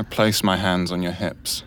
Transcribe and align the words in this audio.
I 0.00 0.04
place 0.04 0.44
my 0.44 0.56
hands 0.56 0.92
on 0.92 1.02
your 1.02 1.10
hips 1.10 1.64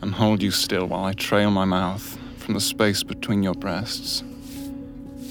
and 0.00 0.14
hold 0.14 0.42
you 0.42 0.50
still 0.50 0.86
while 0.86 1.04
I 1.04 1.12
trail 1.12 1.50
my 1.50 1.66
mouth 1.66 2.18
from 2.38 2.54
the 2.54 2.60
space 2.60 3.02
between 3.02 3.42
your 3.42 3.52
breasts 3.52 4.22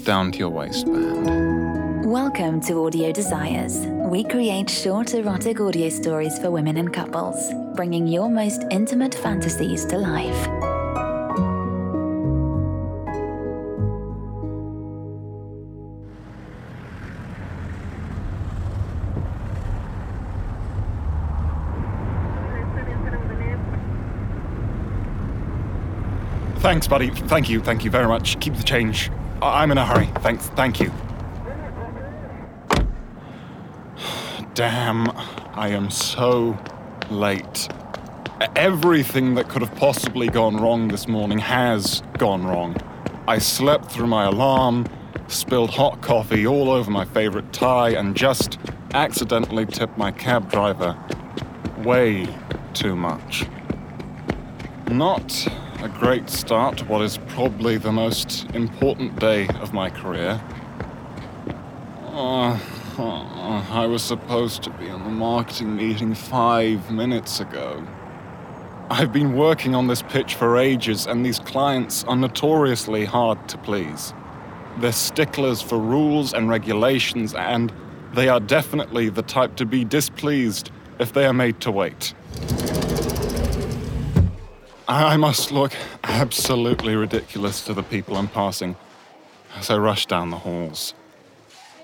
down 0.04 0.32
to 0.34 0.38
your 0.38 0.50
waistband. 0.50 2.06
Welcome 2.06 2.62
to 2.68 2.86
Audio 2.86 3.12
Desires. 3.12 3.88
We 3.88 4.24
create 4.24 4.70
short 4.70 5.16
erotic 5.16 5.60
audio 5.60 5.90
stories 5.90 6.38
for 6.38 6.52
women 6.52 6.78
and 6.78 6.94
couples, 6.94 7.52
bringing 7.76 8.06
your 8.06 8.30
most 8.30 8.62
intimate 8.70 9.16
fantasies 9.16 9.84
to 9.86 9.98
life. 9.98 10.73
Thanks, 26.74 26.88
buddy. 26.88 27.12
Thank 27.12 27.50
you. 27.50 27.62
Thank 27.62 27.86
you 27.86 27.92
very 27.92 28.08
much. 28.08 28.40
Keep 28.40 28.56
the 28.56 28.64
change. 28.64 29.12
I- 29.44 29.62
I'm 29.62 29.70
in 29.70 29.78
a 29.78 29.86
hurry. 29.86 30.08
Thanks. 30.22 30.48
Thank 30.56 30.80
you. 30.80 30.92
Damn, 34.56 35.12
I 35.54 35.68
am 35.68 35.92
so 35.92 36.58
late. 37.12 37.68
Everything 38.56 39.36
that 39.36 39.50
could 39.50 39.62
have 39.62 39.76
possibly 39.76 40.28
gone 40.30 40.58
wrong 40.58 40.88
this 40.88 41.08
morning 41.08 41.38
has 41.38 42.02
gone 42.18 42.44
wrong. 42.44 42.76
I 43.28 43.38
slept 43.38 43.92
through 43.92 44.08
my 44.08 44.24
alarm, 44.24 44.88
spilled 45.28 45.70
hot 45.70 46.02
coffee 46.02 46.48
all 46.48 46.72
over 46.72 46.90
my 46.90 47.06
favorite 47.06 47.54
tie, 47.54 47.90
and 47.92 48.16
just 48.16 48.58
accidentally 48.96 49.68
tipped 49.68 50.00
my 50.00 50.10
cab 50.10 50.50
driver 50.50 50.98
way 51.84 52.28
too 52.74 52.96
much. 52.96 53.46
Not 54.90 55.48
a 55.82 55.88
great 55.88 56.30
start 56.30 56.78
to 56.80 56.86
what 56.86 57.02
is 57.02 57.18
probably 57.30 57.78
the 57.78 57.92
most 57.92 58.46
important 58.54 59.18
day 59.18 59.48
of 59.60 59.74
my 59.74 59.90
career. 59.90 60.42
Uh, 62.12 62.60
uh, 62.98 63.66
I 63.72 63.88
was 63.88 64.04
supposed 64.04 64.62
to 64.64 64.70
be 64.72 64.88
in 64.88 65.04
the 65.04 65.10
marketing 65.10 65.78
meeting 65.78 66.14
five 66.14 66.92
minutes 66.92 67.40
ago. 67.40 67.88
I've 68.90 69.12
been 69.14 69.36
working 69.36 69.74
on 69.74 69.88
this 69.88 70.04
pitch 70.04 70.36
for 70.36 70.58
ages, 70.58 71.08
and 71.08 71.26
these 71.26 71.40
clients 71.40 72.04
are 72.04 72.16
notoriously 72.18 73.06
hard 73.06 73.48
to 73.50 73.58
please. 73.58 74.14
They're 74.78 74.92
sticklers 74.92 75.62
for 75.62 75.80
rules 75.80 76.34
and 76.34 76.50
regulations, 76.50 77.34
and 77.34 77.74
they 78.14 78.28
are 78.28 78.42
definitely 78.42 79.10
the 79.10 79.24
type 79.24 79.56
to 79.56 79.66
be 79.66 79.86
displeased 79.86 80.72
if 81.00 81.14
they 81.14 81.26
are 81.26 81.34
made 81.34 81.62
to 81.62 81.72
wait. 81.72 82.14
I 84.88 85.16
must 85.16 85.52
look 85.52 85.74
absolutely 86.04 86.96
ridiculous 86.96 87.64
to 87.66 87.74
the 87.74 87.84
people 87.84 88.18
I'm 88.18 88.28
passing 88.28 88.76
as 89.56 89.70
I 89.70 89.78
rush 89.78 90.08
down 90.08 90.30
the 90.30 90.38
halls. 90.38 90.94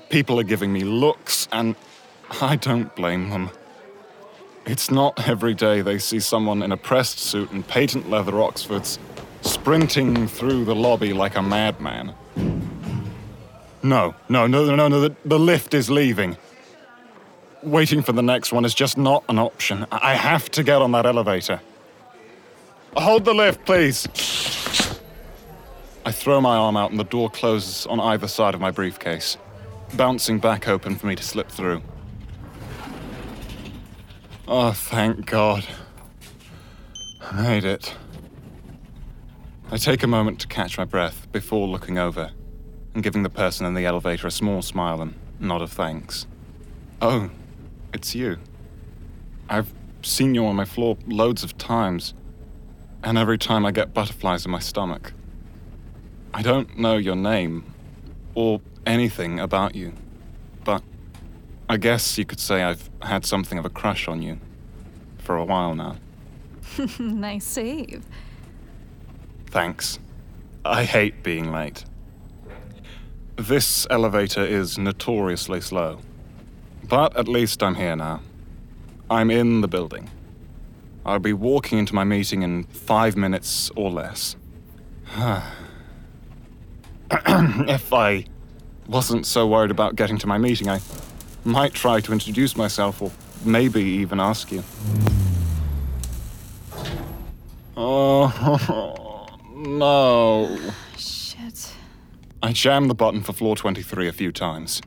People 0.09 0.39
are 0.39 0.43
giving 0.43 0.73
me 0.73 0.83
looks, 0.83 1.47
and 1.51 1.75
I 2.41 2.57
don't 2.57 2.93
blame 2.95 3.29
them. 3.29 3.51
It's 4.65 4.91
not 4.91 5.27
every 5.27 5.53
day 5.53 5.81
they 5.81 5.97
see 5.97 6.19
someone 6.19 6.61
in 6.61 6.71
a 6.71 6.77
pressed 6.77 7.19
suit 7.19 7.51
and 7.51 7.65
patent 7.65 8.09
leather 8.09 8.41
Oxfords 8.41 8.99
sprinting 9.41 10.27
through 10.27 10.65
the 10.65 10.75
lobby 10.75 11.13
like 11.13 11.37
a 11.37 11.41
madman. 11.41 12.13
No, 13.81 14.13
no, 14.27 14.45
no, 14.45 14.65
no, 14.65 14.75
no, 14.75 14.87
no, 14.89 14.99
the, 14.99 15.15
the 15.23 15.39
lift 15.39 15.73
is 15.73 15.89
leaving. 15.89 16.35
Waiting 17.63 18.01
for 18.01 18.11
the 18.11 18.21
next 18.21 18.51
one 18.51 18.65
is 18.65 18.73
just 18.73 18.97
not 18.97 19.23
an 19.29 19.39
option. 19.39 19.85
I 19.89 20.15
have 20.15 20.51
to 20.51 20.63
get 20.63 20.81
on 20.81 20.91
that 20.91 21.05
elevator. 21.05 21.61
Hold 22.97 23.25
the 23.25 23.33
lift, 23.33 23.65
please. 23.65 24.07
I 26.05 26.11
throw 26.11 26.41
my 26.41 26.55
arm 26.55 26.75
out 26.75 26.91
and 26.91 26.99
the 26.99 27.03
door 27.03 27.29
closes 27.29 27.85
on 27.85 27.99
either 27.99 28.27
side 28.27 28.55
of 28.55 28.61
my 28.61 28.71
briefcase, 28.71 29.37
bouncing 29.93 30.39
back 30.39 30.67
open 30.67 30.95
for 30.95 31.07
me 31.07 31.15
to 31.15 31.23
slip 31.23 31.49
through. 31.49 31.81
Oh, 34.47 34.71
thank 34.71 35.25
God. 35.27 35.67
I 37.21 37.41
made 37.41 37.63
it. 37.63 37.93
I 39.71 39.77
take 39.77 40.01
a 40.01 40.07
moment 40.07 40.39
to 40.39 40.47
catch 40.47 40.79
my 40.79 40.85
breath 40.85 41.31
before 41.31 41.67
looking 41.67 41.99
over 41.99 42.31
and 42.95 43.03
giving 43.03 43.21
the 43.21 43.29
person 43.29 43.67
in 43.67 43.75
the 43.75 43.85
elevator 43.85 44.25
a 44.25 44.31
small 44.31 44.63
smile 44.63 44.99
and 45.01 45.13
nod 45.39 45.61
of 45.61 45.71
thanks. 45.71 46.25
Oh, 47.03 47.29
it's 47.93 48.15
you. 48.15 48.39
I've 49.47 49.71
seen 50.01 50.33
you 50.33 50.47
on 50.47 50.55
my 50.55 50.65
floor 50.65 50.97
loads 51.05 51.43
of 51.43 51.55
times 51.59 52.15
and 53.03 53.17
every 53.17 53.37
time 53.37 53.65
I 53.65 53.71
get 53.71 53.93
butterflies 53.93 54.45
in 54.45 54.51
my 54.51 54.59
stomach. 54.59 55.13
I 56.33 56.41
don't 56.41 56.77
know 56.77 56.97
your 56.97 57.15
name 57.15 57.73
or 58.35 58.61
anything 58.85 59.39
about 59.39 59.75
you, 59.75 59.93
but 60.63 60.83
I 61.67 61.77
guess 61.77 62.17
you 62.17 62.25
could 62.25 62.39
say 62.39 62.63
I've 62.63 62.89
had 63.01 63.25
something 63.25 63.57
of 63.57 63.65
a 63.65 63.69
crush 63.69 64.07
on 64.07 64.21
you 64.21 64.39
for 65.17 65.35
a 65.37 65.45
while 65.45 65.75
now. 65.75 65.95
nice 66.99 67.45
save. 67.45 68.05
Thanks. 69.47 69.99
I 70.65 70.83
hate 70.83 71.23
being 71.23 71.51
late. 71.51 71.85
This 73.35 73.87
elevator 73.89 74.43
is 74.45 74.77
notoriously 74.77 75.61
slow, 75.61 75.99
but 76.83 77.15
at 77.15 77.27
least 77.27 77.63
I'm 77.63 77.75
here 77.75 77.95
now. 77.95 78.21
I'm 79.09 79.31
in 79.31 79.61
the 79.61 79.67
building. 79.67 80.09
I'll 81.09 81.17
be 81.17 81.33
walking 81.33 81.79
into 81.79 81.95
my 81.95 82.03
meeting 82.03 82.43
in 82.43 82.65
five 82.65 83.17
minutes 83.17 83.71
or 83.75 83.89
less. 83.89 84.35
if 87.11 87.91
I 87.91 88.25
wasn't 88.87 89.25
so 89.25 89.47
worried 89.47 89.71
about 89.71 89.95
getting 89.95 90.19
to 90.19 90.27
my 90.27 90.37
meeting, 90.37 90.69
I 90.69 90.81
might 91.43 91.73
try 91.73 91.99
to 91.99 92.13
introduce 92.13 92.55
myself 92.55 93.01
or 93.01 93.11
maybe 93.43 93.81
even 93.81 94.19
ask 94.19 94.51
you. 94.51 94.63
Oh, 97.75 99.25
no. 99.55 100.59
Shit. 100.95 101.73
I 102.43 102.53
jammed 102.53 102.87
the 102.87 102.93
button 102.93 103.23
for 103.23 103.33
floor 103.33 103.55
23 103.55 104.07
a 104.07 104.13
few 104.13 104.31
times. 104.31 104.79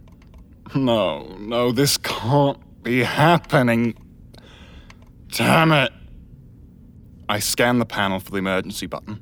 No, 0.72 1.36
no, 1.40 1.72
this 1.72 1.98
can't 1.98 2.60
be 2.84 3.02
happening. 3.02 3.96
Damn 5.32 5.72
it. 5.72 5.92
I 7.32 7.38
scan 7.38 7.78
the 7.78 7.86
panel 7.86 8.20
for 8.20 8.30
the 8.30 8.36
emergency 8.36 8.84
button. 8.84 9.18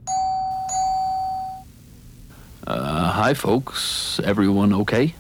Uh, 2.67 3.13
hi, 3.13 3.35
folks. 3.35 4.19
Everyone 4.25 4.73
okay? 4.73 5.15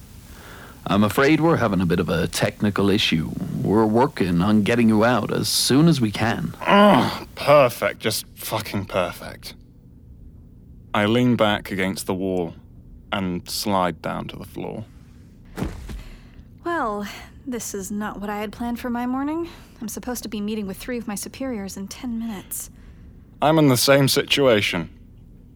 I'm 0.89 1.05
afraid 1.05 1.41
we're 1.41 1.59
having 1.59 1.81
a 1.81 1.87
bit 1.87 2.01
of 2.01 2.09
a 2.09 2.27
technical 2.27 2.91
issue. 2.91 3.31
We're 3.63 3.87
working 3.87 4.43
on 4.43 4.65
getting 4.65 4.89
you 4.89 5.05
out 5.05 5.33
as 5.33 5.49
soon 5.49 5.87
as 5.87 6.01
we 6.01 6.11
can. 6.11 6.53
Oh, 6.67 7.29
perfect. 7.37 8.01
Just 8.01 8.27
fucking 8.35 8.87
perfect. 8.87 9.55
I 10.93 11.07
lean 11.07 11.37
back 11.37 11.71
against 11.71 12.07
the 12.07 12.15
wall 12.15 12.57
and 13.13 13.49
slide 13.49 14.03
down 14.03 14.27
to 14.27 14.37
the 14.37 14.47
floor. 14.47 14.85
Well, 16.65 17.07
this 17.47 17.73
is 17.73 17.93
not 17.93 18.21
what 18.21 18.31
I 18.31 18.41
had 18.41 18.51
planned 18.51 18.81
for 18.81 18.91
my 18.91 19.07
morning. 19.07 19.49
I'm 19.81 19.87
supposed 19.87 20.25
to 20.25 20.29
be 20.29 20.41
meeting 20.41 20.67
with 20.67 20.77
three 20.77 20.99
of 20.99 21.07
my 21.07 21.15
superiors 21.15 21.77
in 21.77 21.87
10 21.87 22.19
minutes. 22.19 22.69
I'm 23.43 23.59
in 23.59 23.69
the 23.69 23.77
same 23.77 24.09
situation. 24.09 24.91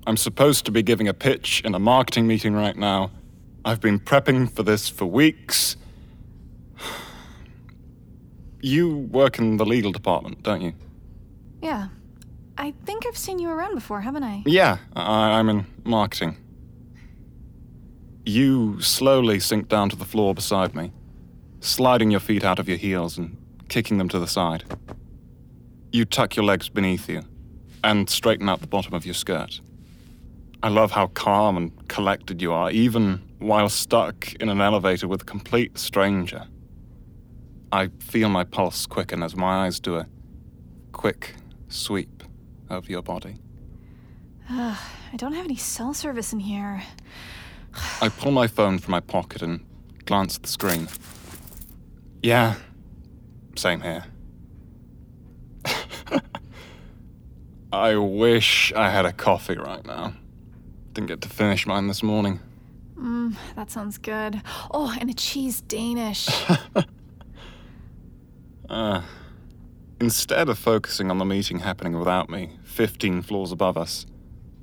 I'm 0.06 0.16
supposed 0.16 0.64
to 0.66 0.70
be 0.70 0.82
giving 0.82 1.08
a 1.08 1.14
pitch 1.14 1.60
in 1.64 1.74
a 1.74 1.78
marketing 1.78 2.26
meeting 2.26 2.54
right 2.54 2.76
now. 2.76 3.10
I've 3.64 3.80
been 3.80 3.98
prepping 4.00 4.50
for 4.50 4.62
this 4.62 4.88
for 4.88 5.06
weeks. 5.06 5.76
You 8.60 8.96
work 8.96 9.38
in 9.38 9.58
the 9.58 9.66
legal 9.66 9.92
department, 9.92 10.42
don't 10.42 10.62
you? 10.62 10.72
Yeah. 11.62 11.88
I 12.56 12.72
think 12.86 13.04
I've 13.06 13.16
seen 13.18 13.38
you 13.38 13.50
around 13.50 13.74
before, 13.74 14.00
haven't 14.00 14.22
I? 14.22 14.42
Yeah, 14.46 14.78
I- 14.96 15.32
I'm 15.38 15.48
in 15.48 15.66
marketing. 15.84 16.36
You 18.24 18.80
slowly 18.80 19.40
sink 19.40 19.68
down 19.68 19.90
to 19.90 19.96
the 19.96 20.04
floor 20.06 20.34
beside 20.34 20.74
me, 20.74 20.92
sliding 21.60 22.10
your 22.10 22.20
feet 22.20 22.44
out 22.44 22.58
of 22.58 22.68
your 22.68 22.78
heels 22.78 23.18
and 23.18 23.36
kicking 23.68 23.98
them 23.98 24.08
to 24.10 24.18
the 24.18 24.26
side. 24.26 24.64
You 25.92 26.04
tuck 26.06 26.36
your 26.36 26.44
legs 26.46 26.68
beneath 26.70 27.08
you 27.08 27.22
and 27.84 28.08
straighten 28.08 28.48
out 28.48 28.60
the 28.60 28.66
bottom 28.66 28.94
of 28.94 29.04
your 29.04 29.14
skirt. 29.14 29.60
I 30.62 30.68
love 30.68 30.92
how 30.92 31.08
calm 31.08 31.56
and 31.58 31.88
collected 31.88 32.40
you 32.40 32.52
are, 32.52 32.70
even 32.70 33.20
while 33.38 33.68
stuck 33.68 34.32
in 34.36 34.48
an 34.48 34.62
elevator 34.62 35.06
with 35.06 35.22
a 35.22 35.24
complete 35.26 35.78
stranger. 35.78 36.48
I 37.70 37.88
feel 38.00 38.30
my 38.30 38.44
pulse 38.44 38.86
quicken 38.86 39.22
as 39.22 39.36
my 39.36 39.66
eyes 39.66 39.78
do 39.78 39.96
a 39.96 40.06
quick 40.92 41.34
sweep 41.68 42.24
over 42.70 42.90
your 42.90 43.02
body. 43.02 43.36
Ugh, 44.48 44.78
I 45.12 45.16
don't 45.16 45.34
have 45.34 45.44
any 45.44 45.56
cell 45.56 45.92
service 45.92 46.32
in 46.32 46.40
here. 46.40 46.82
I 48.00 48.08
pull 48.08 48.32
my 48.32 48.46
phone 48.46 48.78
from 48.78 48.92
my 48.92 49.00
pocket 49.00 49.42
and 49.42 49.64
glance 50.06 50.36
at 50.36 50.42
the 50.42 50.48
screen. 50.48 50.88
Yeah, 52.22 52.54
same 53.56 53.82
here. 53.82 54.04
I 57.74 57.96
wish 57.96 58.72
I 58.72 58.88
had 58.88 59.04
a 59.04 59.12
coffee 59.12 59.56
right 59.56 59.84
now. 59.84 60.14
Didn't 60.92 61.08
get 61.08 61.20
to 61.22 61.28
finish 61.28 61.66
mine 61.66 61.88
this 61.88 62.04
morning. 62.04 62.38
Mmm, 62.96 63.34
that 63.56 63.72
sounds 63.72 63.98
good. 63.98 64.40
Oh, 64.70 64.96
and 65.00 65.10
a 65.10 65.14
cheese 65.14 65.60
Danish. 65.60 66.28
Uh, 68.66 69.02
instead 70.00 70.48
of 70.48 70.58
focusing 70.58 71.10
on 71.10 71.18
the 71.18 71.24
meeting 71.24 71.58
happening 71.58 71.98
without 71.98 72.30
me, 72.30 72.56
15 72.64 73.20
floors 73.20 73.52
above 73.52 73.76
us, 73.76 74.06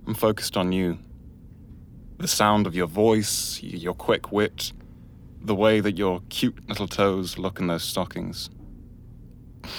I'm 0.07 0.15
focused 0.15 0.57
on 0.57 0.71
you. 0.71 0.97
The 2.17 2.27
sound 2.27 2.65
of 2.65 2.75
your 2.75 2.87
voice, 2.87 3.61
your 3.61 3.93
quick 3.93 4.31
wit, 4.31 4.73
the 5.39 5.53
way 5.53 5.81
that 5.81 5.99
your 5.99 6.23
cute 6.29 6.67
little 6.67 6.87
toes 6.87 7.37
look 7.37 7.59
in 7.59 7.67
those 7.67 7.83
stockings. 7.83 8.49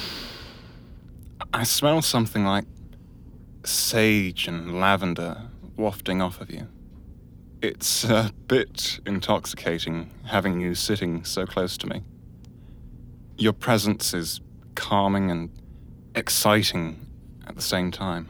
I 1.52 1.64
smell 1.64 2.00
something 2.00 2.44
like 2.44 2.64
sage 3.64 4.48
and 4.48 4.80
lavender 4.80 5.42
wafting 5.76 6.20
off 6.20 6.40
of 6.40 6.50
you. 6.50 6.68
It's 7.60 8.04
a 8.04 8.32
bit 8.48 9.00
intoxicating 9.06 10.10
having 10.24 10.60
you 10.60 10.74
sitting 10.74 11.24
so 11.24 11.46
close 11.46 11.76
to 11.78 11.86
me. 11.86 12.02
Your 13.38 13.52
presence 13.52 14.14
is 14.14 14.40
calming 14.74 15.30
and 15.30 15.50
exciting 16.14 17.06
at 17.46 17.54
the 17.54 17.62
same 17.62 17.90
time. 17.90 18.28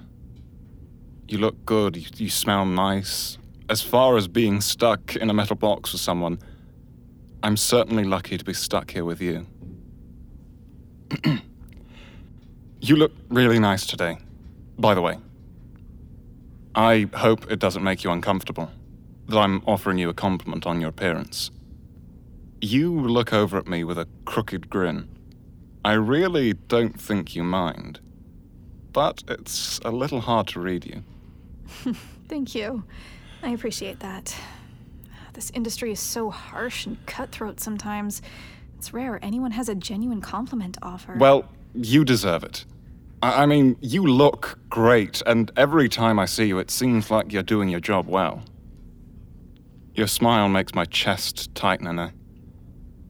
You 1.28 1.38
look 1.38 1.64
good, 1.64 1.96
you, 1.96 2.06
you 2.16 2.30
smell 2.30 2.66
nice. 2.66 3.38
As 3.68 3.80
far 3.80 4.16
as 4.16 4.28
being 4.28 4.60
stuck 4.60 5.16
in 5.16 5.30
a 5.30 5.34
metal 5.34 5.56
box 5.56 5.92
with 5.92 6.02
someone, 6.02 6.38
I'm 7.42 7.56
certainly 7.56 8.04
lucky 8.04 8.36
to 8.36 8.44
be 8.44 8.52
stuck 8.52 8.90
here 8.90 9.04
with 9.04 9.20
you. 9.20 9.46
you 12.80 12.96
look 12.96 13.12
really 13.30 13.58
nice 13.58 13.86
today, 13.86 14.18
by 14.78 14.94
the 14.94 15.02
way. 15.02 15.18
I 16.74 17.08
hope 17.14 17.50
it 17.50 17.58
doesn't 17.58 17.82
make 17.82 18.02
you 18.02 18.10
uncomfortable 18.10 18.70
that 19.28 19.38
I'm 19.38 19.62
offering 19.66 19.98
you 19.98 20.08
a 20.08 20.14
compliment 20.14 20.66
on 20.66 20.80
your 20.80 20.90
appearance. 20.90 21.50
You 22.60 22.92
look 22.92 23.32
over 23.32 23.58
at 23.58 23.66
me 23.66 23.84
with 23.84 23.98
a 23.98 24.06
crooked 24.24 24.70
grin. 24.70 25.08
I 25.84 25.94
really 25.94 26.52
don't 26.54 27.00
think 27.00 27.34
you 27.34 27.42
mind, 27.42 28.00
but 28.92 29.22
it's 29.28 29.80
a 29.84 29.90
little 29.90 30.20
hard 30.20 30.46
to 30.48 30.60
read 30.60 30.84
you. 30.84 31.02
Thank 32.28 32.54
you. 32.54 32.84
I 33.42 33.50
appreciate 33.50 34.00
that. 34.00 34.34
This 35.32 35.50
industry 35.54 35.92
is 35.92 36.00
so 36.00 36.30
harsh 36.30 36.86
and 36.86 37.04
cutthroat 37.06 37.58
sometimes. 37.58 38.22
It's 38.78 38.92
rare 38.92 39.18
anyone 39.22 39.50
has 39.52 39.68
a 39.68 39.74
genuine 39.74 40.20
compliment 40.20 40.74
to 40.74 40.84
offer. 40.84 41.16
Well, 41.16 41.44
you 41.74 42.04
deserve 42.04 42.44
it. 42.44 42.64
I, 43.22 43.44
I 43.44 43.46
mean, 43.46 43.76
you 43.80 44.04
look 44.04 44.58
great, 44.68 45.22
and 45.26 45.50
every 45.56 45.88
time 45.88 46.18
I 46.18 46.26
see 46.26 46.44
you, 46.44 46.58
it 46.58 46.70
seems 46.70 47.10
like 47.10 47.32
you're 47.32 47.42
doing 47.42 47.68
your 47.68 47.80
job 47.80 48.06
well. 48.08 48.42
Your 49.94 50.08
smile 50.08 50.48
makes 50.48 50.74
my 50.74 50.84
chest 50.84 51.54
tighten, 51.54 51.86
and 51.86 52.00
I 52.00 52.12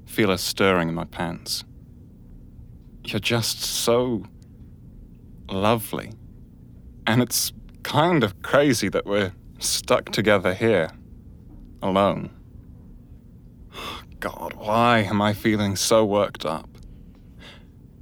feel 0.06 0.30
a 0.30 0.38
stirring 0.38 0.88
in 0.88 0.94
my 0.94 1.04
pants. 1.04 1.64
You're 3.04 3.20
just 3.20 3.62
so 3.62 4.24
lovely. 5.50 6.12
And 7.06 7.22
it's 7.22 7.52
kind 7.82 8.22
of 8.22 8.42
crazy 8.42 8.88
that 8.90 9.06
we're 9.06 9.32
stuck 9.58 10.10
together 10.10 10.54
here, 10.54 10.90
alone. 11.82 12.30
God, 14.20 14.54
why 14.54 15.00
am 15.00 15.20
I 15.20 15.32
feeling 15.32 15.74
so 15.74 16.04
worked 16.04 16.44
up? 16.44 16.68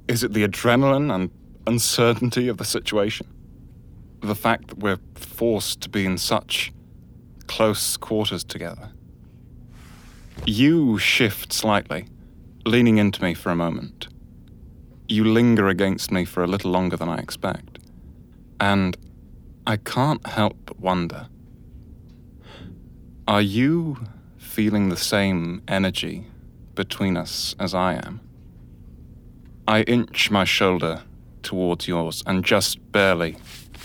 Is 0.07 0.23
it 0.23 0.33
the 0.33 0.47
adrenaline 0.47 1.13
and 1.13 1.31
uncertainty 1.67 2.47
of 2.47 2.57
the 2.57 2.65
situation? 2.65 3.27
The 4.21 4.35
fact 4.35 4.67
that 4.67 4.79
we're 4.79 4.99
forced 5.15 5.81
to 5.81 5.89
be 5.89 6.05
in 6.05 6.17
such 6.17 6.71
close 7.47 7.97
quarters 7.97 8.43
together? 8.43 8.91
You 10.45 10.97
shift 10.97 11.53
slightly, 11.53 12.07
leaning 12.65 12.97
into 12.97 13.23
me 13.23 13.33
for 13.33 13.51
a 13.51 13.55
moment. 13.55 14.07
You 15.07 15.25
linger 15.25 15.67
against 15.67 16.11
me 16.11 16.25
for 16.25 16.43
a 16.43 16.47
little 16.47 16.71
longer 16.71 16.97
than 16.97 17.09
I 17.09 17.17
expect. 17.17 17.79
And 18.59 18.95
I 19.67 19.77
can't 19.77 20.25
help 20.25 20.57
but 20.65 20.79
wonder 20.79 21.27
are 23.27 23.41
you 23.41 23.97
feeling 24.37 24.89
the 24.89 24.97
same 24.97 25.61
energy 25.67 26.25
between 26.75 27.15
us 27.15 27.55
as 27.59 27.73
I 27.73 27.93
am? 27.93 28.19
I 29.67 29.83
inch 29.83 30.31
my 30.31 30.43
shoulder 30.43 31.03
towards 31.43 31.87
yours 31.87 32.23
and 32.25 32.43
just 32.43 32.91
barely 32.91 33.37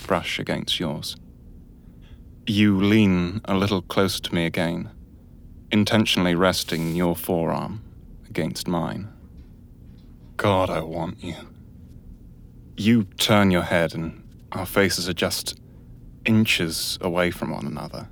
brush 0.06 0.38
against 0.38 0.78
yours. 0.78 1.16
You 2.46 2.80
lean 2.80 3.40
a 3.44 3.54
little 3.56 3.82
closer 3.82 4.22
to 4.22 4.34
me 4.34 4.46
again, 4.46 4.90
intentionally 5.72 6.34
resting 6.34 6.94
your 6.94 7.16
forearm 7.16 7.82
against 8.28 8.68
mine. 8.68 9.08
God, 10.36 10.70
I 10.70 10.80
want 10.80 11.24
you. 11.24 11.34
You 12.76 13.04
turn 13.04 13.50
your 13.50 13.62
head, 13.62 13.94
and 13.94 14.22
our 14.52 14.66
faces 14.66 15.08
are 15.08 15.14
just 15.14 15.58
inches 16.24 16.98
away 17.00 17.30
from 17.30 17.50
one 17.50 17.66
another. 17.66 18.08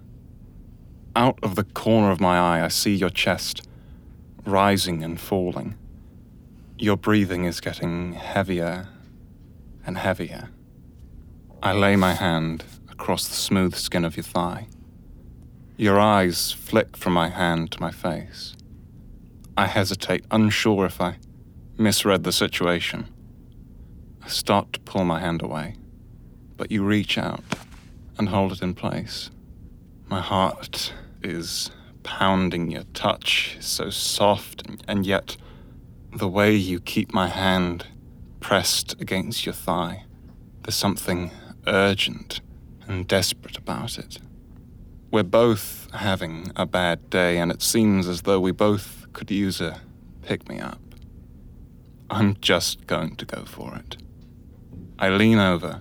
Out 1.14 1.38
of 1.42 1.54
the 1.54 1.64
corner 1.64 2.10
of 2.10 2.20
my 2.20 2.38
eye, 2.38 2.64
I 2.64 2.68
see 2.68 2.94
your 2.94 3.10
chest 3.10 3.68
rising 4.46 5.04
and 5.04 5.20
falling. 5.20 5.76
Your 6.78 6.96
breathing 6.96 7.44
is 7.44 7.60
getting 7.60 8.14
heavier 8.14 8.88
and 9.86 9.98
heavier. 9.98 10.50
I 11.62 11.72
lay 11.72 11.96
my 11.96 12.12
hand 12.12 12.64
across 12.90 13.26
the 13.28 13.34
smooth 13.34 13.74
skin 13.74 14.04
of 14.04 14.16
your 14.16 14.24
thigh. 14.24 14.68
Your 15.76 15.98
eyes 15.98 16.52
flick 16.52 16.96
from 16.96 17.12
my 17.12 17.28
hand 17.28 17.72
to 17.72 17.80
my 17.80 17.90
face. 17.90 18.54
I 19.56 19.66
hesitate, 19.66 20.24
unsure 20.30 20.86
if 20.86 21.00
I 21.00 21.16
misread 21.78 22.24
the 22.24 22.32
situation. 22.32 23.06
I 24.22 24.28
start 24.28 24.72
to 24.72 24.80
pull 24.80 25.04
my 25.04 25.20
hand 25.20 25.42
away, 25.42 25.76
but 26.56 26.70
you 26.70 26.84
reach 26.84 27.18
out 27.18 27.44
and 28.18 28.28
hold 28.28 28.52
it 28.52 28.62
in 28.62 28.74
place. 28.74 29.30
My 30.08 30.20
heart 30.20 30.92
is 31.22 31.70
pounding. 32.04 32.70
Your 32.70 32.84
touch 32.94 33.56
is 33.58 33.66
so 33.66 33.90
soft, 33.90 34.66
and, 34.66 34.82
and 34.86 35.06
yet 35.06 35.36
the 36.12 36.28
way 36.28 36.54
you 36.54 36.78
keep 36.78 37.12
my 37.12 37.28
hand 37.28 37.86
pressed 38.44 39.00
against 39.00 39.46
your 39.46 39.54
thigh, 39.54 40.04
there's 40.62 40.74
something 40.74 41.30
urgent 41.66 42.42
and 42.86 43.08
desperate 43.08 43.56
about 43.56 43.96
it. 43.98 44.18
We're 45.10 45.22
both 45.22 45.88
having 45.94 46.52
a 46.54 46.66
bad 46.66 47.08
day, 47.08 47.38
and 47.38 47.50
it 47.50 47.62
seems 47.62 48.06
as 48.06 48.20
though 48.22 48.38
we 48.38 48.52
both 48.52 49.06
could 49.14 49.30
use 49.30 49.62
a 49.62 49.80
pick 50.20 50.46
me 50.46 50.60
up. 50.60 50.82
I'm 52.10 52.36
just 52.42 52.86
going 52.86 53.16
to 53.16 53.24
go 53.24 53.46
for 53.46 53.76
it. 53.76 53.96
I 54.98 55.08
lean 55.08 55.38
over, 55.38 55.80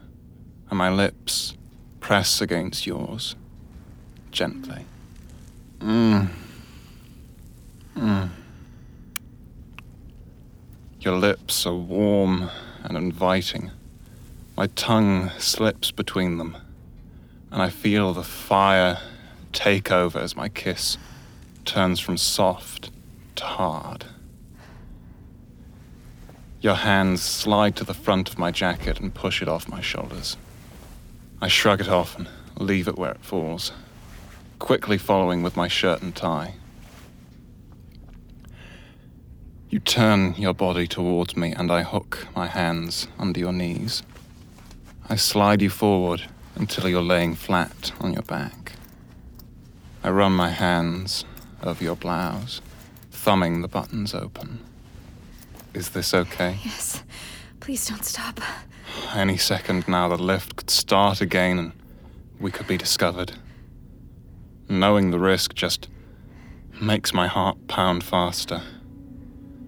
and 0.70 0.78
my 0.78 0.90
lips 0.90 1.58
press 2.00 2.40
against 2.40 2.88
yours, 2.88 3.36
gently. 4.32 4.86
Mmm. 5.80 6.30
Mmm. 7.98 8.30
Your 11.04 11.18
lips 11.18 11.66
are 11.66 11.76
warm 11.76 12.50
and 12.82 12.96
inviting. 12.96 13.72
My 14.56 14.68
tongue 14.68 15.32
slips 15.38 15.92
between 15.92 16.38
them, 16.38 16.56
and 17.52 17.62
I 17.62 17.68
feel 17.68 18.14
the 18.14 18.24
fire 18.24 19.00
take 19.52 19.92
over 19.92 20.18
as 20.18 20.38
my 20.38 20.48
kiss 20.48 20.98
turns 21.66 22.00
from 22.00 22.16
soft 22.16 22.90
to 23.36 23.44
hard. 23.44 24.06
Your 26.62 26.76
hands 26.76 27.22
slide 27.22 27.76
to 27.76 27.84
the 27.84 27.94
front 27.94 28.30
of 28.30 28.40
my 28.40 28.52
jacket 28.52 29.02
and 29.02 29.14
push 29.14 29.42
it 29.42 29.50
off 29.50 29.68
my 29.68 29.82
shoulders. 29.82 30.38
I 31.42 31.50
shrug 31.50 31.82
it 31.82 31.90
off 31.90 32.18
and 32.18 32.30
leave 32.58 32.88
it 32.88 32.98
where 32.98 33.12
it 33.12 33.26
falls, 33.26 33.74
quickly 34.58 34.98
following 34.98 35.44
with 35.44 35.58
my 35.58 35.68
shirt 35.68 36.02
and 36.02 36.16
tie. 36.16 36.54
You 39.74 39.80
turn 39.80 40.36
your 40.38 40.54
body 40.54 40.86
towards 40.86 41.36
me, 41.36 41.52
and 41.52 41.72
I 41.72 41.82
hook 41.82 42.28
my 42.36 42.46
hands 42.46 43.08
under 43.18 43.40
your 43.40 43.52
knees. 43.52 44.04
I 45.10 45.16
slide 45.16 45.64
you 45.64 45.72
forward 45.72 46.30
until 46.54 46.88
you're 46.88 47.02
laying 47.02 47.34
flat 47.34 47.92
on 48.00 48.14
your 48.14 48.22
back. 48.22 48.74
I 50.04 50.12
run 50.12 50.32
my 50.34 50.52
hands 50.52 51.26
over 51.64 51.84
your 51.84 51.96
blouse, 51.96 52.62
thumbing 53.10 53.64
the 53.64 53.68
buttons 53.68 54.14
open. 54.14 54.60
Is 55.74 55.90
this 55.90 56.14
okay? 56.14 56.60
Yes. 56.64 57.02
Please 57.60 57.88
don't 57.88 58.06
stop. 58.06 58.42
Any 59.16 59.38
second 59.38 59.88
now, 59.88 60.08
the 60.08 60.18
lift 60.20 60.56
could 60.56 60.70
start 60.70 61.20
again 61.20 61.58
and 61.58 61.72
we 62.40 62.52
could 62.52 62.68
be 62.68 62.78
discovered. 62.78 63.32
Knowing 64.70 65.10
the 65.10 65.18
risk 65.18 65.56
just 65.56 65.90
makes 66.80 67.12
my 67.12 67.26
heart 67.26 67.58
pound 67.68 68.04
faster. 68.04 68.62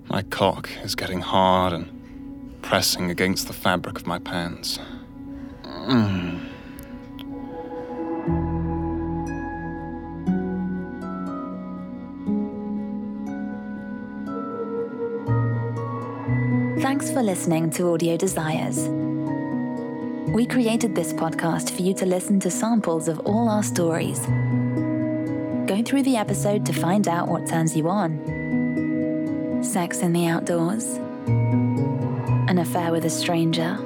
My 0.07 0.21
cock 0.21 0.69
is 0.83 0.95
getting 0.95 1.19
hard 1.19 1.73
and 1.73 2.61
pressing 2.61 3.09
against 3.09 3.47
the 3.47 3.53
fabric 3.53 3.97
of 3.97 4.05
my 4.05 4.19
pants. 4.19 4.79
Mm. 5.63 6.41
Thanks 16.81 17.11
for 17.11 17.23
listening 17.23 17.71
to 17.71 17.91
Audio 17.91 18.15
Desires. 18.15 18.87
We 20.29 20.45
created 20.45 20.95
this 20.95 21.13
podcast 21.13 21.71
for 21.71 21.81
you 21.81 21.93
to 21.95 22.05
listen 22.05 22.39
to 22.41 22.51
samples 22.51 23.07
of 23.07 23.19
all 23.21 23.49
our 23.49 23.63
stories. 23.63 24.19
Go 25.67 25.81
through 25.83 26.03
the 26.03 26.15
episode 26.17 26.65
to 26.67 26.73
find 26.73 27.07
out 27.07 27.27
what 27.27 27.47
turns 27.47 27.75
you 27.75 27.89
on 27.89 28.34
sex 29.65 29.99
in 29.99 30.13
the 30.13 30.27
outdoors, 30.27 30.85
an 32.47 32.59
affair 32.59 32.91
with 32.91 33.05
a 33.05 33.09
stranger, 33.09 33.77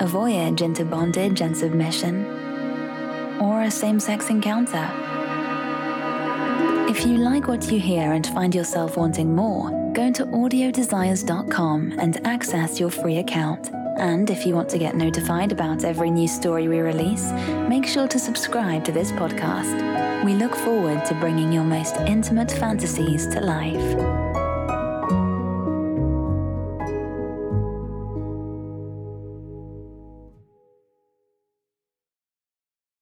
a 0.00 0.06
voyage 0.06 0.62
into 0.62 0.84
bondage 0.84 1.40
and 1.40 1.56
submission, 1.56 2.24
or 3.40 3.62
a 3.62 3.70
same 3.70 3.98
sex 3.98 4.30
encounter. 4.30 4.88
If 6.88 7.04
you 7.04 7.18
like 7.18 7.48
what 7.48 7.70
you 7.70 7.80
hear 7.80 8.12
and 8.12 8.26
find 8.28 8.54
yourself 8.54 8.96
wanting 8.96 9.34
more, 9.34 9.70
go 9.92 10.12
to 10.12 10.24
audiodesires.com 10.26 11.98
and 11.98 12.26
access 12.26 12.78
your 12.78 12.90
free 12.90 13.18
account. 13.18 13.70
And 13.98 14.30
if 14.30 14.46
you 14.46 14.54
want 14.54 14.68
to 14.70 14.78
get 14.78 14.94
notified 14.94 15.52
about 15.52 15.84
every 15.84 16.10
new 16.10 16.28
story 16.28 16.68
we 16.68 16.78
release, 16.80 17.32
make 17.68 17.86
sure 17.86 18.06
to 18.08 18.18
subscribe 18.18 18.84
to 18.84 18.92
this 18.92 19.10
podcast. 19.12 20.24
We 20.24 20.34
look 20.34 20.54
forward 20.54 21.04
to 21.06 21.14
bringing 21.14 21.52
your 21.52 21.64
most 21.64 21.96
intimate 22.06 22.50
fantasies 22.50 23.26
to 23.28 23.40
life. 23.40 24.25